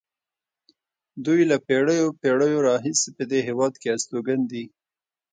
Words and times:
دوی 1.25 1.41
له 1.51 1.57
پېړیو 1.67 2.07
پېړیو 2.21 2.59
راهیسې 2.67 3.09
په 3.17 3.23
دې 3.31 3.39
هېواد 3.47 3.73
کې 3.81 3.89
استوګن 3.95 4.39
دي. 4.51 4.63